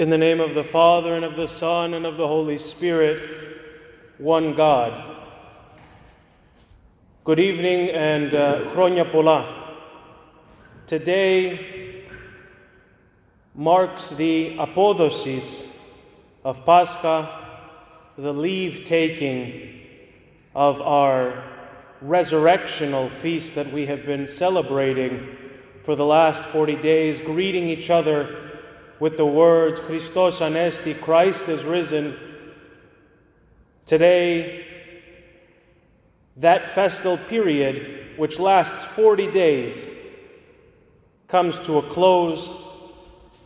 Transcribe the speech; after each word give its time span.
In 0.00 0.08
the 0.08 0.16
name 0.16 0.40
of 0.40 0.54
the 0.54 0.64
Father, 0.64 1.14
and 1.14 1.26
of 1.26 1.36
the 1.36 1.46
Son, 1.46 1.92
and 1.92 2.06
of 2.06 2.16
the 2.16 2.26
Holy 2.26 2.56
Spirit, 2.56 3.20
one 4.16 4.54
God. 4.54 5.18
Good 7.24 7.38
evening 7.38 7.90
and 7.90 8.30
Chronia 8.30 9.06
uh, 9.06 9.12
Pola. 9.12 9.76
Today 10.86 12.06
marks 13.54 14.08
the 14.08 14.56
apodosis 14.56 15.76
of 16.46 16.64
Pascha, 16.64 17.28
the 18.16 18.32
leave 18.32 18.86
taking 18.86 19.82
of 20.54 20.80
our 20.80 21.44
resurrectional 22.02 23.10
feast 23.10 23.54
that 23.54 23.70
we 23.70 23.84
have 23.84 24.06
been 24.06 24.26
celebrating 24.26 25.36
for 25.84 25.94
the 25.94 26.06
last 26.06 26.42
40 26.44 26.76
days, 26.76 27.20
greeting 27.20 27.68
each 27.68 27.90
other 27.90 28.49
with 29.00 29.16
the 29.16 29.26
words, 29.26 29.80
Christos 29.80 30.40
anesti, 30.40 30.98
Christ 31.00 31.48
is 31.48 31.64
risen. 31.64 32.14
Today, 33.86 34.66
that 36.36 36.68
festal 36.68 37.16
period, 37.16 38.18
which 38.18 38.38
lasts 38.38 38.84
40 38.84 39.32
days, 39.32 39.90
comes 41.28 41.58
to 41.60 41.78
a 41.78 41.82
close, 41.82 42.62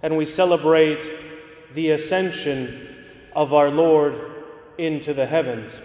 and 0.03 0.17
we 0.17 0.25
celebrate 0.25 1.09
the 1.73 1.93
ascension 1.93 2.89
of 3.35 3.55
our 3.55 3.71
Lord 3.71 4.33
into 4.77 5.15
the 5.15 5.25
heavens. 5.25 5.81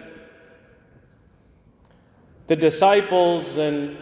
The 2.48 2.56
disciples 2.56 3.56
and 3.56 3.96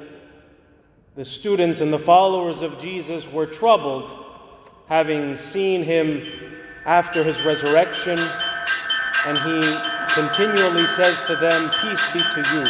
the 1.14 1.24
students 1.24 1.82
and 1.82 1.92
the 1.92 1.98
followers 1.98 2.62
of 2.62 2.78
Jesus 2.78 3.30
were 3.30 3.44
troubled 3.44 4.27
having 4.88 5.36
seen 5.36 5.82
him 5.82 6.22
after 6.86 7.22
his 7.22 7.42
resurrection, 7.42 8.18
and 9.26 9.36
he 9.38 10.14
continually 10.14 10.86
says 10.86 11.18
to 11.26 11.36
them, 11.36 11.70
Peace 11.82 12.00
be 12.14 12.22
to 12.34 12.40
you. 12.40 12.64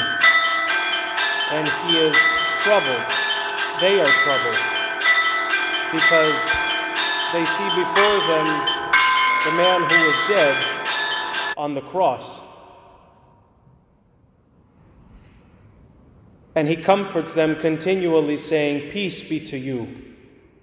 And 1.51 1.69
he 1.87 1.99
is 1.99 2.17
troubled. 2.65 3.07
They 3.81 4.01
are 4.01 4.13
troubled 4.19 4.59
because 5.93 6.43
they 7.33 7.47
see 7.47 7.69
before 7.77 8.19
them 8.27 8.67
the 9.45 9.53
man 9.53 9.89
who 9.89 10.07
was 10.07 10.29
dead 10.29 10.65
on 11.57 11.75
the 11.75 11.81
cross. 11.83 12.41
And 16.57 16.67
he 16.67 16.75
comforts 16.75 17.33
them 17.33 17.55
continually, 17.55 18.37
saying, 18.37 18.91
Peace 18.91 19.29
be 19.29 19.39
to 19.47 19.57
you, 19.57 19.87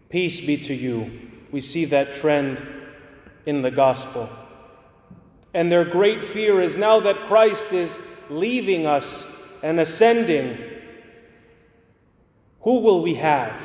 peace 0.10 0.46
be 0.46 0.58
to 0.58 0.74
you 0.74 1.25
we 1.56 1.62
see 1.62 1.86
that 1.86 2.14
trend 2.14 2.62
in 3.46 3.62
the 3.62 3.72
gospel. 3.72 4.28
And 5.54 5.72
their 5.72 5.86
great 5.86 6.22
fear 6.22 6.62
is 6.62 6.76
now 6.76 7.00
that 7.00 7.16
Christ 7.28 7.72
is 7.72 8.06
leaving 8.30 8.86
us 8.86 9.42
and 9.64 9.80
ascending, 9.80 10.58
who 12.60 12.82
will 12.82 13.02
we 13.02 13.14
have 13.14 13.56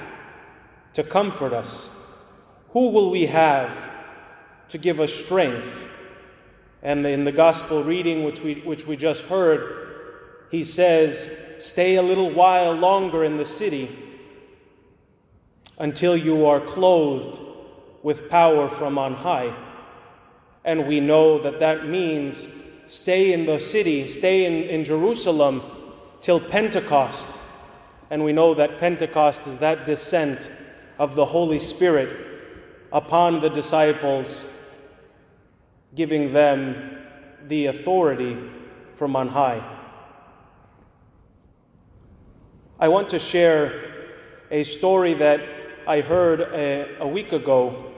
to 0.93 1.03
comfort 1.03 1.53
us? 1.53 1.91
Who 2.69 2.91
will 2.91 3.11
we 3.11 3.27
have 3.27 3.77
to 4.69 4.79
give 4.79 5.01
us 5.01 5.13
strength? 5.13 5.89
And 6.85 7.05
in 7.05 7.25
the 7.25 7.33
gospel 7.33 7.83
reading, 7.83 8.23
which 8.23 8.39
we, 8.39 8.55
which 8.61 8.87
we 8.87 8.97
just 8.97 9.25
heard, 9.25 10.47
he 10.53 10.63
says, 10.63 11.39
Stay 11.59 11.97
a 11.97 12.03
little 12.03 12.31
while 12.31 12.73
longer 12.73 13.25
in 13.25 13.37
the 13.37 13.45
city 13.45 13.91
until 15.81 16.17
you 16.17 16.47
are 16.47 16.61
clothed 16.61 17.50
with 18.03 18.31
power 18.31 18.69
from 18.69 18.99
on 18.99 19.15
high. 19.15 19.55
And 20.65 20.87
we 20.87 21.01
know 21.01 21.39
that 21.43 21.61
that 21.61 21.87
means 21.87 22.47
stay 22.87 23.33
in 23.33 23.47
the 23.47 23.59
city, 23.59 24.09
stay 24.09 24.45
in, 24.47 24.69
in 24.69 24.85
Jerusalem 24.85 25.63
till 26.21 26.41
Pentecost. 26.41 27.39
And 28.11 28.25
we 28.25 28.33
know 28.33 28.55
that 28.55 28.79
Pentecost 28.79 29.47
is 29.47 29.59
that 29.59 29.87
descent 29.87 30.49
of 30.99 31.15
the 31.15 31.25
Holy 31.25 31.59
Spirit 31.59 32.09
upon 32.93 33.41
the 33.41 33.49
disciples, 33.49 34.53
giving 35.95 36.33
them 36.33 36.99
the 37.49 37.67
authority 37.67 38.37
from 38.97 39.17
on 39.17 39.29
high. 39.29 39.63
I 42.79 42.89
want 42.89 43.09
to 43.11 43.19
share 43.19 43.73
a 44.51 44.65
story 44.65 45.15
that 45.15 45.41
I 45.87 46.01
heard 46.01 46.41
a, 46.41 46.99
a 47.01 47.07
week 47.07 47.33
ago 47.33 47.90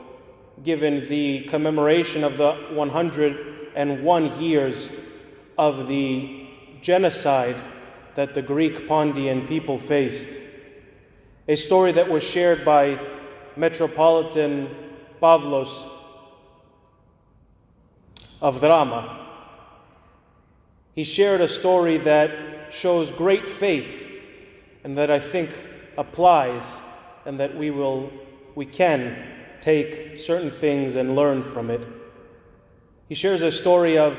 given 0.62 1.08
the 1.08 1.44
commemoration 1.44 2.24
of 2.24 2.36
the 2.36 2.52
101 2.72 4.40
years 4.40 5.00
of 5.58 5.86
the 5.88 6.46
genocide 6.80 7.56
that 8.14 8.34
the 8.34 8.42
Greek 8.42 8.86
Pontian 8.86 9.46
people 9.46 9.78
faced. 9.78 10.36
A 11.48 11.56
story 11.56 11.92
that 11.92 12.08
was 12.08 12.22
shared 12.22 12.64
by 12.64 12.98
Metropolitan 13.56 14.68
Pavlos 15.20 15.88
of 18.40 18.60
Drama. 18.60 19.26
He 20.94 21.04
shared 21.04 21.40
a 21.40 21.48
story 21.48 21.98
that 21.98 22.30
shows 22.70 23.10
great 23.10 23.48
faith 23.48 24.06
and 24.84 24.96
that 24.98 25.10
I 25.10 25.18
think 25.18 25.50
applies 25.96 26.80
and 27.24 27.38
that 27.40 27.56
we 27.56 27.70
will 27.70 28.10
we 28.54 28.66
can 28.66 29.31
take 29.62 30.16
certain 30.18 30.50
things 30.50 30.96
and 30.96 31.14
learn 31.14 31.42
from 31.42 31.70
it. 31.70 31.80
He 33.08 33.14
shares 33.14 33.42
a 33.42 33.52
story 33.52 33.96
of 33.96 34.18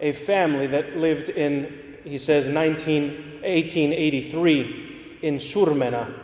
a 0.00 0.12
family 0.12 0.68
that 0.68 0.96
lived 0.96 1.28
in, 1.28 1.98
he 2.04 2.16
says, 2.16 2.46
19, 2.46 3.08
1883 3.42 5.18
in 5.22 5.34
Surmena, 5.36 6.14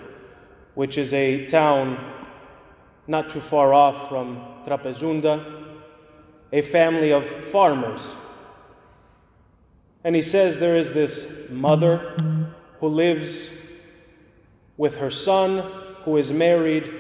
which 0.75 0.99
is 0.99 1.13
a 1.13 1.47
town 1.47 1.99
not 3.09 3.29
too 3.29 3.41
far 3.41 3.75
off 3.75 4.09
from 4.09 4.41
Trapezunda, 4.65 5.75
a 6.53 6.63
family 6.63 7.11
of 7.11 7.27
farmers. 7.27 8.15
And 10.05 10.15
he 10.15 10.23
says 10.23 10.61
there 10.61 10.77
is 10.77 10.93
this 10.93 11.51
mother 11.51 12.45
who 12.79 12.87
lives 12.87 13.63
with 14.77 14.95
her 14.97 15.11
son, 15.11 15.59
who 16.05 16.19
is 16.19 16.31
married 16.31 16.98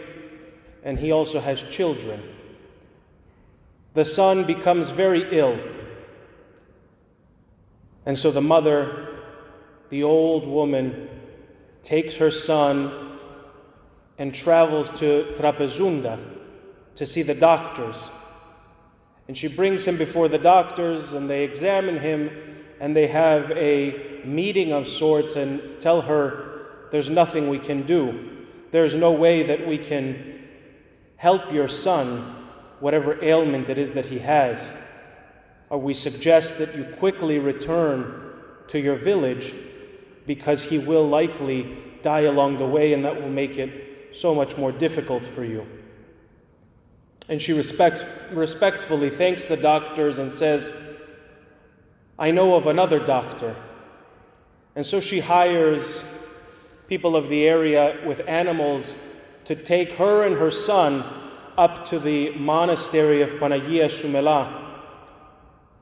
and 0.85 0.99
he 0.99 1.13
also 1.13 1.41
has 1.41 1.63
children. 1.65 2.23
The 3.95 4.05
son 4.05 4.45
becomes 4.45 4.91
very 4.91 5.27
ill. 5.37 5.59
And 8.07 8.19
so 8.19 8.31
the 8.31 8.41
mother, 8.41 9.19
the 9.91 10.03
old 10.03 10.47
woman, 10.47 11.09
takes 11.83 12.15
her 12.17 12.31
son 12.31 13.19
and 14.19 14.35
travels 14.35 14.91
to 15.01 15.35
Trapezunda 15.37 16.19
to 16.97 17.07
see 17.07 17.23
the 17.23 17.35
doctors. 17.35 18.11
And 19.29 19.37
she 19.37 19.49
brings 19.49 19.85
him 19.85 19.97
before 19.97 20.29
the 20.29 20.39
doctors, 20.39 21.13
and 21.13 21.29
they 21.29 21.45
examine 21.45 21.99
him, 21.99 22.31
and 22.81 22.97
they 22.97 23.07
have 23.07 23.51
a 23.53 24.23
meeting 24.25 24.73
of 24.73 24.89
sorts 24.89 25.37
and 25.37 25.61
tell 25.81 26.01
her, 26.01 26.67
There's 26.91 27.11
nothing 27.11 27.49
we 27.49 27.59
can 27.59 27.87
do. 27.87 28.47
There's 28.71 28.95
no 28.95 29.13
way 29.13 29.43
that 29.45 29.67
we 29.67 29.79
can 29.79 30.38
help 31.19 31.53
your 31.53 31.69
son, 31.69 32.21
whatever 32.81 33.23
ailment 33.23 33.69
it 33.69 33.77
is 33.77 33.91
that 33.91 34.07
he 34.07 34.19
has. 34.19 34.73
Or 35.69 35.79
we 35.79 35.93
suggest 35.93 36.59
that 36.59 36.75
you 36.75 36.85
quickly 36.97 37.39
return 37.39 38.33
to 38.69 38.79
your 38.79 38.97
village 38.97 39.53
because 40.27 40.63
he 40.63 40.79
will 40.79 41.07
likely 41.07 41.77
die 42.03 42.21
along 42.21 42.59
the 42.59 42.67
way, 42.67 42.93
and 42.93 43.05
that 43.05 43.21
will 43.21 43.29
make 43.29 43.59
it 43.59 44.17
so 44.17 44.35
much 44.35 44.57
more 44.57 44.73
difficult 44.73 45.27
for 45.27 45.45
you. 45.45 45.67
And 47.29 47.43
she 47.43 47.53
respects, 47.53 48.05
respectfully 48.33 49.11
thanks 49.11 49.45
the 49.45 49.57
doctors 49.57 50.19
and 50.19 50.33
says, 50.33 50.73
I 52.19 52.31
know 52.31 52.55
of 52.55 52.67
another 52.69 53.05
doctor. 53.05 53.55
And 54.77 54.87
so 54.87 55.01
she 55.01 55.19
hires 55.19 56.05
people 56.89 57.17
of 57.17 57.29
the 57.29 57.47
area 57.47 57.99
with 58.07 58.27
animals 58.29 58.95
to 59.49 59.57
take 59.57 59.93
her 59.93 60.25
and 60.25 60.37
her 60.37 60.51
son 60.51 61.03
up 61.57 61.87
to 61.87 61.99
the 61.99 62.33
monastery 62.33 63.23
of 63.23 63.31
Panagia 63.31 63.87
Sumela. 63.87 64.77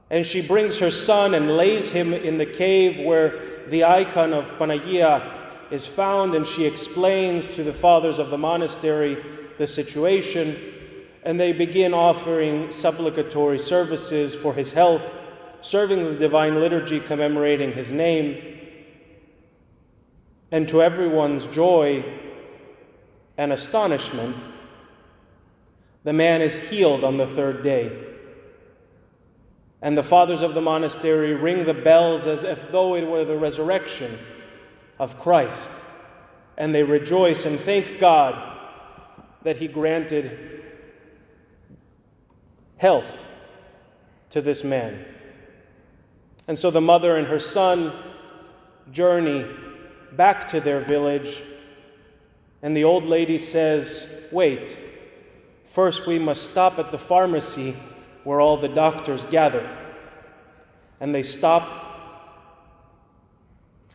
And 0.08 0.24
she 0.24 0.40
brings 0.40 0.78
her 0.78 0.92
son 0.92 1.34
and 1.34 1.56
lays 1.56 1.90
him 1.90 2.14
in 2.14 2.38
the 2.38 2.46
cave 2.46 3.04
where 3.04 3.66
the 3.66 3.82
icon 3.82 4.32
of 4.32 4.44
Panagia 4.56 5.32
is 5.72 5.84
found, 5.84 6.36
and 6.36 6.46
she 6.46 6.64
explains 6.64 7.48
to 7.48 7.64
the 7.64 7.72
fathers 7.72 8.20
of 8.20 8.30
the 8.30 8.38
monastery 8.38 9.16
the 9.58 9.66
situation, 9.66 10.56
and 11.24 11.40
they 11.40 11.50
begin 11.50 11.92
offering 11.92 12.70
supplicatory 12.70 13.58
services 13.58 14.32
for 14.32 14.54
his 14.54 14.70
health, 14.70 15.02
serving 15.60 16.04
the 16.04 16.14
divine 16.14 16.60
liturgy 16.60 17.00
commemorating 17.00 17.72
his 17.72 17.90
name. 17.90 18.60
And 20.52 20.68
to 20.68 20.82
everyone's 20.82 21.48
joy, 21.48 22.04
and 23.38 23.52
astonishment, 23.52 24.36
the 26.04 26.12
man 26.12 26.40
is 26.40 26.58
healed 26.58 27.04
on 27.04 27.16
the 27.16 27.26
third 27.26 27.62
day. 27.62 28.04
And 29.82 29.96
the 29.96 30.02
fathers 30.02 30.42
of 30.42 30.54
the 30.54 30.60
monastery 30.60 31.34
ring 31.34 31.64
the 31.64 31.74
bells 31.74 32.26
as 32.26 32.44
if 32.44 32.70
though 32.70 32.96
it 32.96 33.06
were 33.06 33.24
the 33.24 33.36
resurrection 33.36 34.18
of 34.98 35.18
Christ. 35.20 35.70
And 36.56 36.74
they 36.74 36.82
rejoice 36.82 37.44
and 37.44 37.58
thank 37.60 37.98
God 37.98 38.56
that 39.42 39.56
He 39.56 39.68
granted 39.68 40.64
health 42.78 43.24
to 44.30 44.40
this 44.40 44.64
man. 44.64 45.04
And 46.48 46.58
so 46.58 46.70
the 46.70 46.80
mother 46.80 47.16
and 47.16 47.26
her 47.26 47.38
son 47.38 47.92
journey 48.92 49.46
back 50.12 50.48
to 50.48 50.60
their 50.60 50.80
village. 50.80 51.40
And 52.62 52.76
the 52.76 52.84
old 52.84 53.04
lady 53.04 53.38
says, 53.38 54.28
Wait, 54.32 54.76
first 55.72 56.06
we 56.06 56.18
must 56.18 56.50
stop 56.50 56.78
at 56.78 56.90
the 56.90 56.98
pharmacy 56.98 57.76
where 58.24 58.40
all 58.40 58.56
the 58.56 58.68
doctors 58.68 59.24
gather. 59.24 59.68
And 61.00 61.14
they 61.14 61.22
stop, 61.22 61.68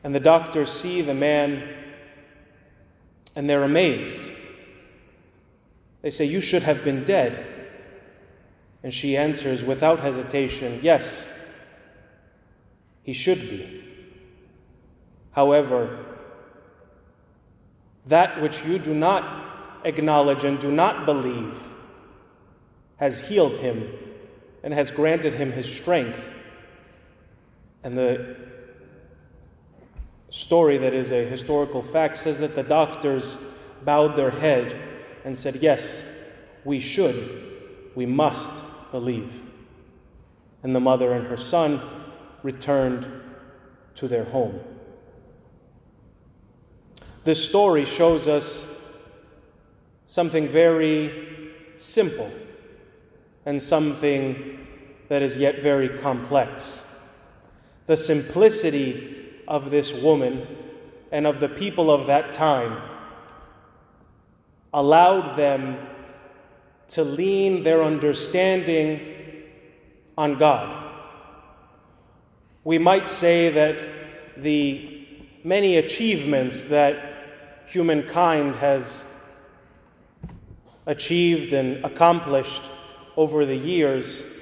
and 0.03 0.13
the 0.13 0.19
doctors 0.19 0.71
see 0.71 1.01
the 1.01 1.13
man, 1.13 1.67
and 3.35 3.49
they're 3.49 3.63
amazed. 3.63 4.31
They 6.01 6.11
say, 6.11 6.25
You 6.25 6.41
should 6.41 6.63
have 6.63 6.83
been 6.83 7.03
dead. 7.03 7.47
And 8.83 8.93
she 8.93 9.15
answers 9.15 9.63
without 9.63 9.99
hesitation, 9.99 10.79
Yes, 10.81 11.27
he 13.03 13.13
should 13.13 13.41
be. 13.41 13.83
However, 15.31 16.05
that 18.07 18.41
which 18.41 18.63
you 18.65 18.79
do 18.79 18.93
not 18.93 19.81
acknowledge 19.83 20.43
and 20.43 20.59
do 20.59 20.71
not 20.71 21.05
believe 21.05 21.57
has 22.97 23.27
healed 23.27 23.57
him 23.57 23.91
and 24.63 24.73
has 24.73 24.91
granted 24.91 25.33
him 25.33 25.51
his 25.51 25.71
strength. 25.71 26.21
And 27.83 27.97
the 27.97 28.35
story 30.29 30.77
that 30.77 30.93
is 30.93 31.11
a 31.11 31.25
historical 31.25 31.81
fact 31.81 32.17
says 32.17 32.37
that 32.39 32.55
the 32.55 32.63
doctors 32.63 33.37
bowed 33.83 34.15
their 34.15 34.29
head 34.29 34.75
and 35.25 35.37
said, 35.37 35.55
Yes, 35.57 36.07
we 36.63 36.79
should, 36.79 37.41
we 37.95 38.05
must 38.05 38.51
believe. 38.91 39.41
And 40.63 40.75
the 40.75 40.79
mother 40.79 41.13
and 41.13 41.25
her 41.25 41.37
son 41.37 41.81
returned 42.43 43.07
to 43.95 44.07
their 44.07 44.25
home. 44.25 44.59
This 47.23 47.47
story 47.47 47.85
shows 47.85 48.27
us 48.27 48.97
something 50.07 50.47
very 50.47 51.51
simple 51.77 52.31
and 53.45 53.61
something 53.61 54.67
that 55.07 55.21
is 55.21 55.37
yet 55.37 55.59
very 55.59 55.89
complex. 55.99 56.99
The 57.85 57.95
simplicity 57.95 59.33
of 59.47 59.69
this 59.69 59.93
woman 59.93 60.47
and 61.11 61.27
of 61.27 61.39
the 61.39 61.49
people 61.49 61.91
of 61.91 62.07
that 62.07 62.33
time 62.33 62.81
allowed 64.73 65.35
them 65.35 65.77
to 66.87 67.03
lean 67.03 67.63
their 67.63 67.83
understanding 67.83 68.99
on 70.17 70.39
God. 70.39 70.91
We 72.63 72.79
might 72.79 73.07
say 73.07 73.49
that 73.49 73.75
the 74.37 75.07
many 75.43 75.77
achievements 75.77 76.63
that 76.65 77.10
humankind 77.71 78.53
has 78.57 79.05
achieved 80.87 81.53
and 81.53 81.85
accomplished 81.85 82.61
over 83.15 83.45
the 83.45 83.55
years 83.55 84.37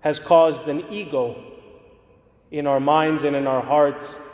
has 0.00 0.18
caused 0.18 0.68
an 0.68 0.84
ego 0.90 1.34
in 2.50 2.66
our 2.66 2.78
minds 2.80 3.24
and 3.24 3.34
in 3.34 3.46
our 3.46 3.62
hearts, 3.62 4.28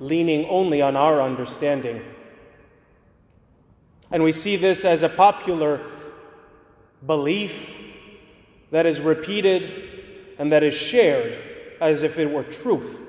leaning 0.00 0.44
only 0.50 0.82
on 0.82 0.94
our 0.94 1.22
understanding. 1.22 2.02
And 4.10 4.22
we 4.22 4.32
see 4.32 4.56
this 4.56 4.84
as 4.84 5.02
a 5.02 5.08
popular 5.08 5.80
belief 7.06 7.74
that 8.70 8.84
is 8.84 9.00
repeated 9.00 10.34
and 10.38 10.52
that 10.52 10.62
is 10.62 10.74
shared 10.74 11.32
as 11.80 12.02
if 12.02 12.18
it 12.18 12.30
were 12.30 12.44
truth. 12.44 13.00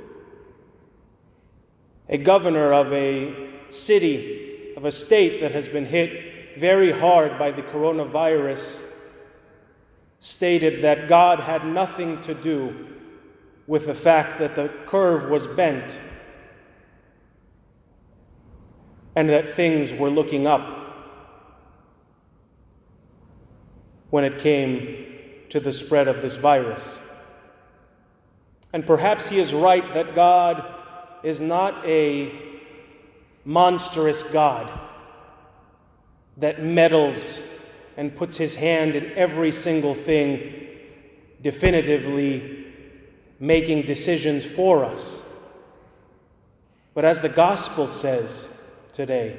A 2.08 2.18
governor 2.18 2.72
of 2.72 2.94
a 2.94 3.53
city, 3.70 4.74
of 4.76 4.86
a 4.86 4.92
state 4.92 5.42
that 5.42 5.52
has 5.52 5.68
been 5.68 5.86
hit 5.86 6.60
very 6.60 6.92
hard 6.92 7.38
by 7.38 7.52
the 7.52 7.62
coronavirus, 7.62 8.92
stated 10.20 10.84
that 10.84 11.08
God 11.08 11.40
had 11.40 11.66
nothing 11.66 12.22
to 12.22 12.34
do 12.34 12.88
with 13.68 13.86
the 13.86 13.94
fact 13.94 14.40
that 14.40 14.56
the 14.56 14.70
curve 14.86 15.30
was 15.30 15.48
bent 15.48 15.98
and 19.16 19.30
that 19.30 19.54
things 19.54 19.92
were 19.98 20.10
looking 20.10 20.48
up 20.48 20.80
when 24.10 24.24
it 24.24 24.40
came 24.40 25.06
to 25.50 25.60
the 25.60 25.72
spread 25.72 26.08
of 26.08 26.22
this 26.22 26.36
virus. 26.36 27.00
And 28.74 28.86
perhaps 28.86 29.28
he 29.28 29.40
is 29.40 29.54
right 29.54 29.94
that 29.94 30.16
God 30.16 30.66
is 31.24 31.40
not 31.40 31.86
a 31.86 32.53
monstrous 33.46 34.24
God 34.24 34.70
that 36.38 36.64
meddles 36.64 37.40
and 37.98 38.16
puts 38.16 38.38
his 38.38 38.56
hand 38.56 38.96
in 38.96 39.12
every 39.14 39.52
single 39.52 39.94
thing, 39.94 40.68
definitively 41.42 42.66
making 43.40 43.86
decisions 43.86 44.46
for 44.46 44.86
us. 44.86 45.32
But 46.94 47.06
as 47.06 47.22
the 47.22 47.30
gospel 47.30 47.88
says 47.88 48.62
today, 48.94 49.38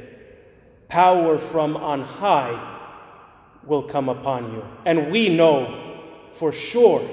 power 0.89 1.39
from 1.39 1.77
on 1.77 2.03
high 2.03 2.73
will 3.65 3.83
come 3.83 4.09
upon 4.09 4.53
you. 4.53 4.65
And 4.85 5.11
we 5.11 5.35
know 5.35 6.01
for 6.35 6.53
sure, 6.53 7.09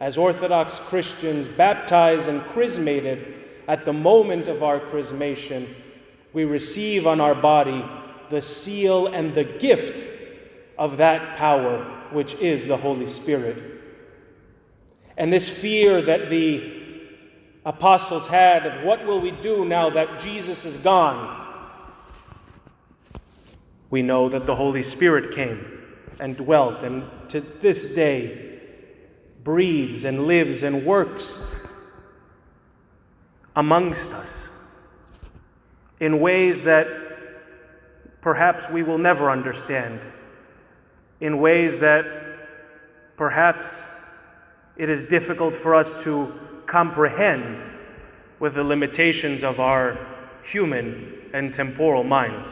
as 0.00 0.16
Orthodox 0.16 0.78
Christians 0.78 1.48
baptized 1.48 2.28
and 2.28 2.40
chrismated, 2.42 3.34
at 3.68 3.84
the 3.84 3.92
moment 3.92 4.48
of 4.48 4.62
our 4.62 4.80
chrismation, 4.80 5.66
we 6.32 6.44
receive 6.44 7.06
on 7.06 7.20
our 7.20 7.34
body 7.34 7.84
the 8.30 8.40
seal 8.40 9.08
and 9.08 9.34
the 9.34 9.44
gift 9.44 10.02
of 10.78 10.96
that 10.96 11.36
power, 11.36 11.84
which 12.10 12.34
is 12.34 12.66
the 12.66 12.76
Holy 12.76 13.06
Spirit. 13.06 13.56
And 15.16 15.32
this 15.32 15.48
fear 15.48 16.00
that 16.02 16.30
the 16.30 16.82
apostles 17.64 18.26
had 18.26 18.66
of 18.66 18.84
what 18.84 19.06
will 19.06 19.20
we 19.20 19.30
do 19.30 19.64
now 19.64 19.90
that 19.90 20.18
Jesus 20.18 20.64
is 20.64 20.76
gone? 20.78 21.38
We 23.90 24.00
know 24.02 24.30
that 24.30 24.46
the 24.46 24.56
Holy 24.56 24.82
Spirit 24.82 25.34
came 25.34 25.82
and 26.18 26.36
dwelt, 26.36 26.82
and 26.82 27.04
to 27.28 27.40
this 27.40 27.94
day 27.94 28.60
breathes 29.44 30.04
and 30.04 30.26
lives 30.26 30.62
and 30.62 30.86
works 30.86 31.44
amongst 33.54 34.10
us 34.12 34.41
in 36.02 36.18
ways 36.18 36.64
that 36.64 36.88
perhaps 38.22 38.68
we 38.68 38.82
will 38.82 38.98
never 38.98 39.30
understand, 39.30 40.00
in 41.20 41.38
ways 41.38 41.78
that 41.78 42.04
perhaps 43.16 43.84
it 44.76 44.90
is 44.90 45.04
difficult 45.04 45.54
for 45.54 45.76
us 45.76 46.02
to 46.02 46.32
comprehend 46.66 47.64
with 48.40 48.54
the 48.54 48.64
limitations 48.64 49.44
of 49.44 49.60
our 49.60 49.96
human 50.42 51.30
and 51.34 51.54
temporal 51.54 52.02
minds. 52.02 52.48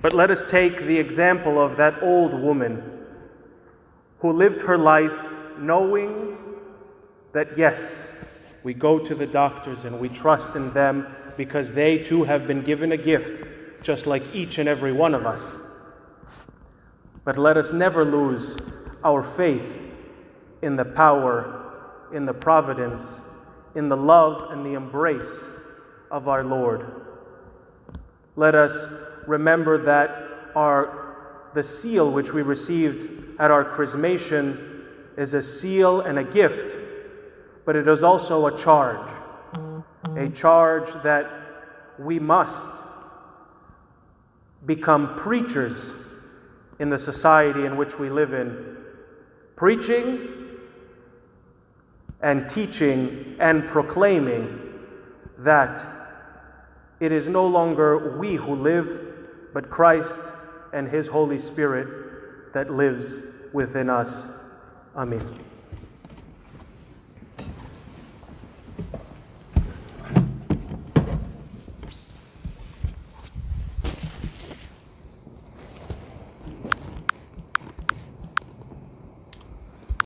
But 0.00 0.14
let 0.14 0.30
us 0.30 0.50
take 0.50 0.78
the 0.78 0.98
example 0.98 1.60
of 1.60 1.76
that 1.76 2.02
old 2.02 2.32
woman 2.32 3.04
who 4.20 4.32
lived 4.32 4.62
her 4.62 4.78
life 4.78 5.34
knowing 5.58 6.38
that, 7.34 7.58
yes, 7.58 8.06
we 8.66 8.74
go 8.74 8.98
to 8.98 9.14
the 9.14 9.28
doctors 9.28 9.84
and 9.84 10.00
we 10.00 10.08
trust 10.08 10.56
in 10.56 10.72
them 10.72 11.06
because 11.36 11.70
they 11.70 11.98
too 11.98 12.24
have 12.24 12.48
been 12.48 12.62
given 12.62 12.90
a 12.90 12.96
gift, 12.96 13.46
just 13.80 14.08
like 14.08 14.24
each 14.34 14.58
and 14.58 14.68
every 14.68 14.90
one 14.90 15.14
of 15.14 15.24
us. 15.24 15.54
But 17.22 17.38
let 17.38 17.56
us 17.56 17.72
never 17.72 18.04
lose 18.04 18.56
our 19.04 19.22
faith 19.22 19.80
in 20.62 20.74
the 20.74 20.84
power, 20.84 22.08
in 22.12 22.26
the 22.26 22.34
providence, 22.34 23.20
in 23.76 23.86
the 23.86 23.96
love 23.96 24.50
and 24.50 24.66
the 24.66 24.74
embrace 24.74 25.44
of 26.10 26.26
our 26.26 26.42
Lord. 26.42 26.90
Let 28.34 28.56
us 28.56 28.84
remember 29.28 29.84
that 29.84 30.10
our 30.56 31.50
the 31.54 31.62
seal 31.62 32.10
which 32.10 32.32
we 32.32 32.42
received 32.42 33.38
at 33.38 33.52
our 33.52 33.64
chrismation 33.64 34.82
is 35.16 35.34
a 35.34 35.42
seal 35.42 36.00
and 36.00 36.18
a 36.18 36.24
gift, 36.24 36.85
but 37.66 37.76
it 37.76 37.86
is 37.88 38.02
also 38.02 38.46
a 38.46 38.56
charge. 38.56 39.10
A 40.16 40.30
charge 40.30 40.90
that 41.02 41.30
we 41.98 42.18
must 42.18 42.80
become 44.64 45.16
preachers 45.16 45.92
in 46.78 46.88
the 46.88 46.98
society 46.98 47.66
in 47.66 47.76
which 47.76 47.98
we 47.98 48.08
live 48.08 48.32
in, 48.32 48.76
preaching 49.56 50.28
and 52.22 52.48
teaching 52.48 53.36
and 53.40 53.66
proclaiming 53.66 54.62
that 55.38 55.84
it 57.00 57.12
is 57.12 57.28
no 57.28 57.46
longer 57.46 58.16
we 58.18 58.36
who 58.36 58.54
live, 58.54 59.52
but 59.52 59.70
Christ 59.70 60.20
and 60.72 60.88
His 60.88 61.08
Holy 61.08 61.38
Spirit 61.38 62.52
that 62.54 62.70
lives 62.70 63.20
within 63.52 63.90
us. 63.90 64.28
Amen. 64.94 65.55